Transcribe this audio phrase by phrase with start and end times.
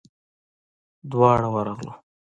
[1.11, 1.93] دواړه ورغلو.